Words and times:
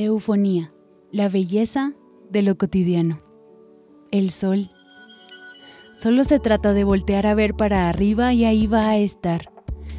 Eufonía, 0.00 0.72
la 1.10 1.28
belleza 1.28 1.92
de 2.30 2.42
lo 2.42 2.56
cotidiano. 2.56 3.20
El 4.12 4.30
sol. 4.30 4.70
Solo 5.98 6.22
se 6.22 6.38
trata 6.38 6.72
de 6.72 6.84
voltear 6.84 7.26
a 7.26 7.34
ver 7.34 7.54
para 7.54 7.88
arriba 7.88 8.32
y 8.32 8.44
ahí 8.44 8.68
va 8.68 8.90
a 8.90 8.96
estar, 8.96 9.50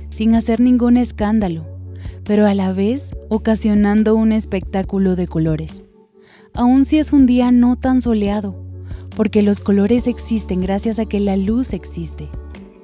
sin 0.09 0.35
hacer 0.35 0.62
ningún 0.62 0.96
escándalo, 0.96 1.65
pero 2.23 2.47
a 2.47 2.54
la 2.54 2.71
vez 2.71 3.12
ocasionando 3.27 4.15
un 4.15 4.31
espectáculo 4.31 5.17
de 5.17 5.27
colores. 5.27 5.83
Aun 6.54 6.86
si 6.86 6.97
es 6.97 7.12
un 7.12 7.26
día 7.26 7.52
no 7.52 7.76
tan 7.76 8.02
soleado, 8.02 8.56
porque 9.18 9.44
los 9.44 9.60
colores 9.60 10.08
existen 10.08 10.62
gracias 10.62 11.00
a 11.00 11.08
que 11.08 11.20
la 11.20 11.36
luz 11.36 11.74
existe. 11.74 12.29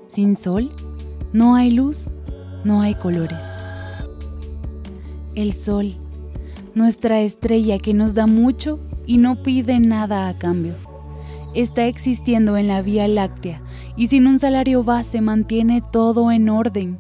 Sin 0.10 0.36
sol, 0.36 0.70
no 1.32 1.56
hay 1.56 1.72
luz, 1.72 2.12
no 2.66 2.82
hay 2.82 2.94
colores. 2.94 3.56
El 5.34 5.54
sol 5.54 5.96
nuestra 6.76 7.22
estrella 7.22 7.80
que 7.80 7.94
nos 7.94 8.14
da 8.14 8.28
mucho 8.28 8.80
y 9.08 9.18
no 9.18 9.42
pide 9.42 9.80
nada 9.80 10.28
a 10.28 10.38
cambio. 10.38 10.74
Está 11.54 11.86
existiendo 11.86 12.58
en 12.58 12.68
la 12.68 12.82
Vía 12.82 13.08
Láctea 13.08 13.62
y 13.96 14.08
sin 14.08 14.28
un 14.28 14.40
salario 14.40 14.84
base 14.84 15.22
mantiene 15.22 15.82
todo 15.92 16.32
en 16.32 16.50
orden. 16.50 17.00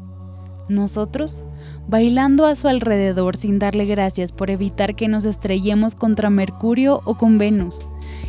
Nosotros, 0.69 1.43
bailando 1.87 2.45
a 2.45 2.55
su 2.55 2.69
alrededor 2.69 3.35
sin 3.35 3.59
darle 3.59 3.85
gracias 3.85 4.31
por 4.31 4.49
evitar 4.49 4.95
que 4.95 5.09
nos 5.09 5.25
estrellemos 5.25 5.93
contra 5.93 6.29
Mercurio 6.29 7.01
o 7.03 7.15
con 7.15 7.37
Venus, 7.37 7.85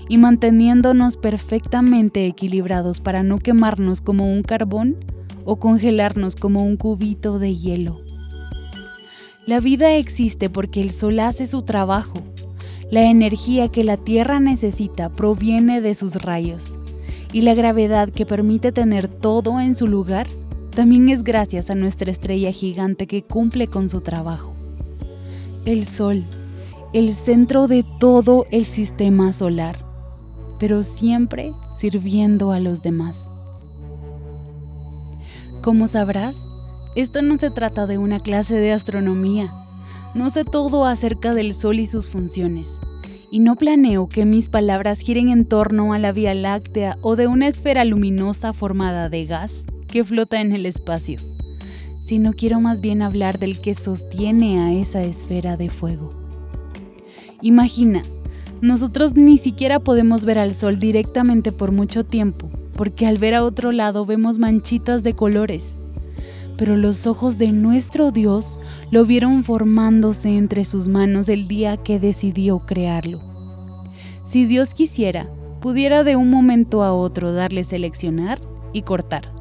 y 0.08 0.18
manteniéndonos 0.18 1.16
perfectamente 1.16 2.26
equilibrados 2.26 3.00
para 3.00 3.22
no 3.22 3.38
quemarnos 3.38 4.00
como 4.00 4.30
un 4.30 4.42
carbón 4.42 4.96
o 5.44 5.56
congelarnos 5.56 6.34
como 6.34 6.64
un 6.64 6.76
cubito 6.76 7.38
de 7.38 7.54
hielo. 7.54 8.05
La 9.46 9.60
vida 9.60 9.94
existe 9.94 10.50
porque 10.50 10.80
el 10.80 10.90
sol 10.90 11.20
hace 11.20 11.46
su 11.46 11.62
trabajo. 11.62 12.14
La 12.90 13.08
energía 13.08 13.68
que 13.68 13.84
la 13.84 13.96
Tierra 13.96 14.40
necesita 14.40 15.08
proviene 15.08 15.80
de 15.80 15.94
sus 15.94 16.16
rayos. 16.16 16.76
Y 17.32 17.42
la 17.42 17.54
gravedad 17.54 18.10
que 18.10 18.26
permite 18.26 18.72
tener 18.72 19.06
todo 19.06 19.60
en 19.60 19.76
su 19.76 19.86
lugar 19.86 20.26
también 20.70 21.08
es 21.10 21.22
gracias 21.22 21.70
a 21.70 21.76
nuestra 21.76 22.10
estrella 22.10 22.50
gigante 22.50 23.06
que 23.06 23.22
cumple 23.22 23.68
con 23.68 23.88
su 23.88 24.00
trabajo. 24.00 24.52
El 25.64 25.86
Sol, 25.86 26.24
el 26.92 27.14
centro 27.14 27.68
de 27.68 27.84
todo 28.00 28.46
el 28.50 28.64
sistema 28.64 29.32
solar, 29.32 29.76
pero 30.58 30.82
siempre 30.82 31.52
sirviendo 31.78 32.50
a 32.50 32.58
los 32.58 32.82
demás. 32.82 33.30
Como 35.62 35.86
sabrás, 35.86 36.44
esto 36.96 37.20
no 37.20 37.36
se 37.36 37.50
trata 37.50 37.86
de 37.86 37.98
una 37.98 38.20
clase 38.20 38.54
de 38.54 38.72
astronomía. 38.72 39.52
No 40.14 40.30
sé 40.30 40.44
todo 40.46 40.86
acerca 40.86 41.34
del 41.34 41.52
Sol 41.52 41.78
y 41.78 41.84
sus 41.84 42.08
funciones. 42.08 42.80
Y 43.30 43.40
no 43.40 43.56
planeo 43.56 44.08
que 44.08 44.24
mis 44.24 44.48
palabras 44.48 45.00
giren 45.00 45.28
en 45.28 45.44
torno 45.44 45.92
a 45.92 45.98
la 45.98 46.12
Vía 46.12 46.32
Láctea 46.32 46.96
o 47.02 47.14
de 47.14 47.26
una 47.26 47.48
esfera 47.48 47.84
luminosa 47.84 48.54
formada 48.54 49.10
de 49.10 49.26
gas 49.26 49.66
que 49.88 50.04
flota 50.04 50.40
en 50.40 50.52
el 50.52 50.64
espacio. 50.64 51.20
Sino 52.06 52.32
quiero 52.32 52.60
más 52.60 52.80
bien 52.80 53.02
hablar 53.02 53.38
del 53.38 53.60
que 53.60 53.74
sostiene 53.74 54.60
a 54.60 54.72
esa 54.72 55.02
esfera 55.02 55.58
de 55.58 55.68
fuego. 55.68 56.08
Imagina, 57.42 58.00
nosotros 58.62 59.14
ni 59.14 59.36
siquiera 59.36 59.80
podemos 59.80 60.24
ver 60.24 60.38
al 60.38 60.54
sol 60.54 60.78
directamente 60.78 61.52
por 61.52 61.72
mucho 61.72 62.04
tiempo, 62.06 62.48
porque 62.72 63.06
al 63.06 63.18
ver 63.18 63.34
a 63.34 63.44
otro 63.44 63.70
lado 63.70 64.06
vemos 64.06 64.38
manchitas 64.38 65.02
de 65.02 65.12
colores 65.12 65.76
pero 66.56 66.76
los 66.76 67.06
ojos 67.06 67.38
de 67.38 67.52
nuestro 67.52 68.10
Dios 68.10 68.60
lo 68.90 69.04
vieron 69.04 69.44
formándose 69.44 70.36
entre 70.36 70.64
sus 70.64 70.88
manos 70.88 71.28
el 71.28 71.48
día 71.48 71.76
que 71.76 72.00
decidió 72.00 72.60
crearlo. 72.60 73.20
Si 74.24 74.46
Dios 74.46 74.74
quisiera, 74.74 75.28
pudiera 75.60 76.04
de 76.04 76.16
un 76.16 76.30
momento 76.30 76.82
a 76.82 76.92
otro 76.92 77.32
darle 77.32 77.64
seleccionar 77.64 78.40
y 78.72 78.82
cortar, 78.82 79.32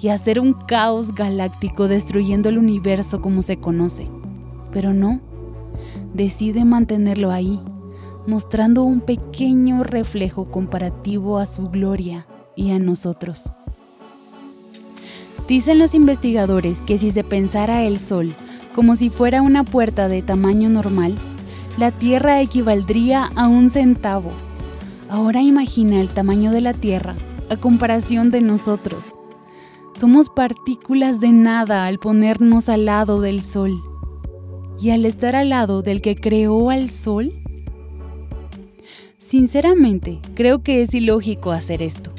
y 0.00 0.08
hacer 0.08 0.40
un 0.40 0.52
caos 0.52 1.14
galáctico 1.14 1.88
destruyendo 1.88 2.48
el 2.48 2.58
universo 2.58 3.20
como 3.20 3.42
se 3.42 3.58
conoce. 3.58 4.08
Pero 4.70 4.92
no, 4.92 5.20
decide 6.14 6.64
mantenerlo 6.64 7.30
ahí, 7.30 7.60
mostrando 8.26 8.84
un 8.84 9.00
pequeño 9.00 9.84
reflejo 9.84 10.50
comparativo 10.50 11.38
a 11.38 11.46
su 11.46 11.68
gloria 11.68 12.26
y 12.56 12.70
a 12.70 12.78
nosotros. 12.78 13.52
Dicen 15.52 15.78
los 15.78 15.94
investigadores 15.94 16.80
que 16.80 16.96
si 16.96 17.10
se 17.10 17.24
pensara 17.24 17.82
el 17.82 18.00
Sol 18.00 18.34
como 18.74 18.94
si 18.94 19.10
fuera 19.10 19.42
una 19.42 19.64
puerta 19.64 20.08
de 20.08 20.22
tamaño 20.22 20.70
normal, 20.70 21.14
la 21.76 21.90
Tierra 21.90 22.40
equivaldría 22.40 23.28
a 23.36 23.48
un 23.48 23.68
centavo. 23.68 24.30
Ahora 25.10 25.42
imagina 25.42 26.00
el 26.00 26.08
tamaño 26.08 26.52
de 26.52 26.62
la 26.62 26.72
Tierra 26.72 27.16
a 27.50 27.58
comparación 27.58 28.30
de 28.30 28.40
nosotros. 28.40 29.12
Somos 29.94 30.30
partículas 30.30 31.20
de 31.20 31.32
nada 31.32 31.84
al 31.84 31.98
ponernos 31.98 32.70
al 32.70 32.86
lado 32.86 33.20
del 33.20 33.42
Sol. 33.42 33.78
Y 34.80 34.88
al 34.88 35.04
estar 35.04 35.36
al 35.36 35.50
lado 35.50 35.82
del 35.82 36.00
que 36.00 36.14
creó 36.14 36.70
al 36.70 36.88
Sol, 36.88 37.30
sinceramente 39.18 40.18
creo 40.34 40.62
que 40.62 40.80
es 40.80 40.94
ilógico 40.94 41.50
hacer 41.50 41.82
esto 41.82 42.10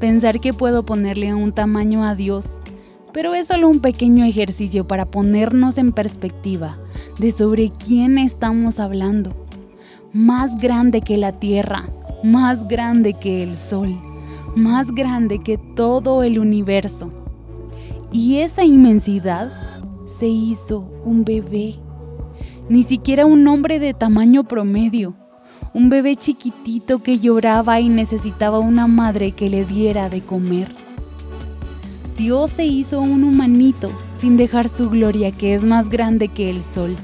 pensar 0.00 0.40
que 0.40 0.54
puedo 0.54 0.84
ponerle 0.84 1.34
un 1.34 1.52
tamaño 1.52 2.02
a 2.04 2.14
Dios, 2.14 2.59
pero 3.12 3.34
es 3.34 3.48
solo 3.48 3.68
un 3.68 3.80
pequeño 3.80 4.24
ejercicio 4.24 4.86
para 4.86 5.06
ponernos 5.06 5.78
en 5.78 5.92
perspectiva 5.92 6.78
de 7.18 7.30
sobre 7.30 7.70
quién 7.70 8.18
estamos 8.18 8.78
hablando. 8.78 9.46
Más 10.12 10.56
grande 10.58 11.00
que 11.00 11.16
la 11.16 11.32
Tierra, 11.32 11.88
más 12.22 12.66
grande 12.68 13.14
que 13.14 13.42
el 13.42 13.56
Sol, 13.56 13.96
más 14.56 14.92
grande 14.92 15.38
que 15.38 15.58
todo 15.58 16.22
el 16.22 16.38
universo. 16.38 17.12
Y 18.12 18.38
esa 18.38 18.64
inmensidad 18.64 19.52
se 20.18 20.26
hizo 20.26 20.80
un 21.04 21.24
bebé, 21.24 21.76
ni 22.68 22.82
siquiera 22.82 23.26
un 23.26 23.46
hombre 23.46 23.78
de 23.78 23.94
tamaño 23.94 24.44
promedio, 24.44 25.14
un 25.72 25.88
bebé 25.88 26.16
chiquitito 26.16 27.02
que 27.02 27.18
lloraba 27.18 27.80
y 27.80 27.88
necesitaba 27.88 28.58
una 28.58 28.86
madre 28.88 29.32
que 29.32 29.48
le 29.48 29.64
diera 29.64 30.08
de 30.08 30.20
comer. 30.20 30.89
Dios 32.20 32.50
se 32.50 32.66
hizo 32.66 33.00
un 33.00 33.24
humanito 33.24 33.90
sin 34.18 34.36
dejar 34.36 34.68
su 34.68 34.90
gloria 34.90 35.32
que 35.32 35.54
es 35.54 35.64
más 35.64 35.88
grande 35.88 36.28
que 36.28 36.50
el 36.50 36.64
sol, 36.64 36.94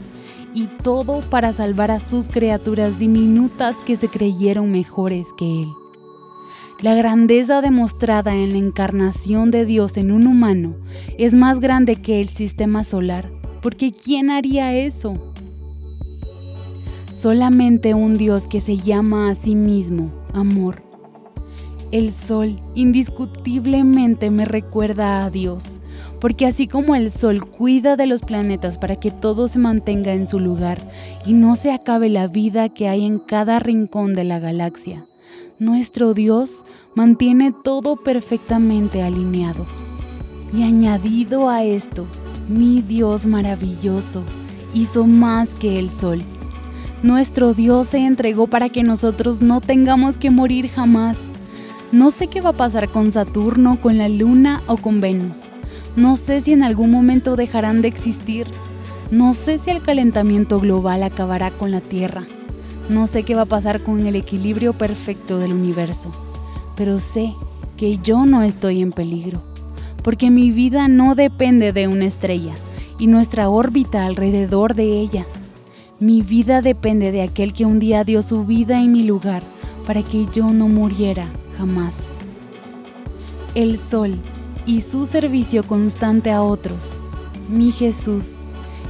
y 0.52 0.66
todo 0.66 1.20
para 1.30 1.54
salvar 1.54 1.90
a 1.90 2.00
sus 2.00 2.28
criaturas 2.28 2.98
diminutas 2.98 3.76
que 3.86 3.96
se 3.96 4.08
creyeron 4.08 4.70
mejores 4.70 5.28
que 5.38 5.62
Él. 5.62 5.68
La 6.82 6.94
grandeza 6.94 7.62
demostrada 7.62 8.34
en 8.34 8.50
la 8.50 8.58
encarnación 8.58 9.50
de 9.50 9.64
Dios 9.64 9.96
en 9.96 10.12
un 10.12 10.26
humano 10.26 10.76
es 11.16 11.32
más 11.32 11.60
grande 11.60 11.96
que 11.96 12.20
el 12.20 12.28
sistema 12.28 12.84
solar, 12.84 13.32
porque 13.62 13.92
¿quién 13.92 14.30
haría 14.30 14.76
eso? 14.76 15.14
solamente 17.10 17.94
un 17.94 18.18
Dios 18.18 18.46
que 18.46 18.60
se 18.60 18.76
llama 18.76 19.30
a 19.30 19.34
sí 19.34 19.54
mismo 19.54 20.12
amor. 20.34 20.85
El 21.92 22.12
sol 22.12 22.60
indiscutiblemente 22.74 24.30
me 24.30 24.44
recuerda 24.44 25.24
a 25.24 25.30
Dios, 25.30 25.80
porque 26.20 26.46
así 26.46 26.66
como 26.66 26.96
el 26.96 27.10
sol 27.10 27.48
cuida 27.48 27.96
de 27.96 28.06
los 28.06 28.22
planetas 28.22 28.76
para 28.76 28.96
que 28.96 29.10
todo 29.10 29.46
se 29.46 29.60
mantenga 29.60 30.12
en 30.12 30.26
su 30.26 30.40
lugar 30.40 30.78
y 31.24 31.32
no 31.32 31.54
se 31.54 31.72
acabe 31.72 32.08
la 32.08 32.26
vida 32.26 32.68
que 32.68 32.88
hay 32.88 33.04
en 33.04 33.18
cada 33.20 33.60
rincón 33.60 34.14
de 34.14 34.24
la 34.24 34.40
galaxia, 34.40 35.06
nuestro 35.58 36.12
Dios 36.12 36.64
mantiene 36.94 37.54
todo 37.64 37.96
perfectamente 37.96 39.02
alineado. 39.02 39.64
Y 40.52 40.64
añadido 40.64 41.48
a 41.48 41.62
esto, 41.62 42.06
mi 42.48 42.82
Dios 42.82 43.26
maravilloso 43.26 44.24
hizo 44.74 45.06
más 45.06 45.54
que 45.54 45.78
el 45.78 45.90
sol 45.90 46.22
nuestro 47.02 47.54
Dios 47.54 47.88
se 47.88 47.98
entregó 47.98 48.48
para 48.48 48.68
que 48.68 48.82
nosotros 48.82 49.40
no 49.40 49.60
tengamos 49.60 50.16
que 50.16 50.30
morir 50.30 50.68
jamás. 50.68 51.18
No 51.96 52.10
sé 52.10 52.26
qué 52.26 52.42
va 52.42 52.50
a 52.50 52.52
pasar 52.52 52.90
con 52.90 53.10
Saturno, 53.10 53.80
con 53.80 53.96
la 53.96 54.10
Luna 54.10 54.62
o 54.66 54.76
con 54.76 55.00
Venus. 55.00 55.46
No 55.96 56.16
sé 56.16 56.42
si 56.42 56.52
en 56.52 56.62
algún 56.62 56.90
momento 56.90 57.36
dejarán 57.36 57.80
de 57.80 57.88
existir. 57.88 58.46
No 59.10 59.32
sé 59.32 59.58
si 59.58 59.70
el 59.70 59.80
calentamiento 59.80 60.60
global 60.60 61.02
acabará 61.02 61.50
con 61.52 61.70
la 61.70 61.80
Tierra. 61.80 62.26
No 62.90 63.06
sé 63.06 63.22
qué 63.22 63.34
va 63.34 63.42
a 63.42 63.46
pasar 63.46 63.82
con 63.82 64.06
el 64.06 64.14
equilibrio 64.14 64.74
perfecto 64.74 65.38
del 65.38 65.54
universo. 65.54 66.12
Pero 66.76 66.98
sé 66.98 67.32
que 67.78 67.96
yo 67.96 68.26
no 68.26 68.42
estoy 68.42 68.82
en 68.82 68.92
peligro, 68.92 69.40
porque 70.02 70.30
mi 70.30 70.50
vida 70.50 70.88
no 70.88 71.14
depende 71.14 71.72
de 71.72 71.88
una 71.88 72.04
estrella 72.04 72.52
y 72.98 73.06
nuestra 73.06 73.48
órbita 73.48 74.04
alrededor 74.04 74.74
de 74.74 75.00
ella 75.00 75.26
mi 75.98 76.20
vida 76.20 76.60
depende 76.60 77.10
de 77.10 77.22
aquel 77.22 77.54
que 77.54 77.64
un 77.64 77.78
día 77.78 78.04
dio 78.04 78.20
su 78.20 78.44
vida 78.44 78.82
en 78.82 78.92
mi 78.92 79.04
lugar 79.04 79.42
para 79.86 80.02
que 80.02 80.26
yo 80.30 80.50
no 80.52 80.68
muriera 80.68 81.26
jamás. 81.56 82.08
El 83.54 83.78
sol 83.78 84.14
y 84.66 84.80
su 84.80 85.06
servicio 85.06 85.62
constante 85.62 86.30
a 86.30 86.42
otros, 86.42 86.92
mi 87.48 87.70
Jesús 87.70 88.40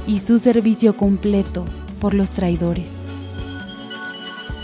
y 0.05 0.19
su 0.19 0.39
servicio 0.39 0.95
completo 0.97 1.65
por 1.99 2.13
los 2.13 2.31
traidores. 2.31 2.93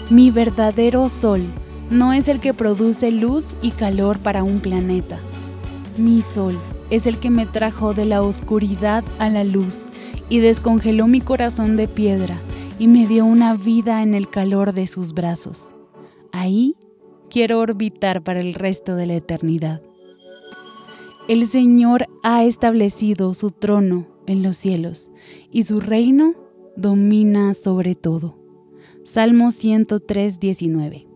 Mi 0.10 0.32
verdadero 0.32 1.10
sol 1.10 1.46
no 1.90 2.14
es 2.14 2.28
el 2.28 2.40
que 2.40 2.54
produce 2.54 3.12
luz 3.12 3.56
y 3.62 3.72
calor 3.72 4.18
para 4.20 4.44
un 4.44 4.60
planeta. 4.60 5.20
Mi 5.98 6.22
sol 6.22 6.58
es 6.90 7.08
el 7.08 7.18
que 7.18 7.30
me 7.30 7.46
trajo 7.46 7.94
de 7.94 8.06
la 8.06 8.22
oscuridad 8.22 9.04
a 9.20 9.30
la 9.30 9.44
luz 9.44 9.86
y 10.30 10.40
descongeló 10.40 11.08
mi 11.08 11.22
corazón 11.22 11.78
de 11.78 11.88
piedra 11.88 12.38
y 12.80 12.88
me 12.88 13.08
dio 13.08 13.26
una 13.26 13.56
vida 13.56 14.02
en 14.02 14.14
el 14.14 14.30
calor 14.30 14.74
de 14.74 14.88
sus 14.88 15.14
brazos. 15.14 15.74
Ahí 16.32 16.76
quiero 17.34 17.60
orbitar 17.60 18.24
para 18.24 18.42
el 18.42 18.54
resto 18.54 18.96
de 18.96 19.08
la 19.08 19.16
eternidad. 19.16 19.82
El 21.28 21.48
Señor 21.48 22.06
ha 22.22 22.44
establecido 22.44 23.34
su 23.34 23.50
trono 23.50 24.08
en 24.28 24.44
los 24.44 24.56
cielos 24.56 25.10
y 25.52 25.64
su 25.64 25.80
reino 25.80 26.36
domina 26.78 27.56
sobre 27.56 27.96
todo. 27.96 28.38
Salmo 29.04 29.50
103, 29.50 30.40
19. 30.40 31.13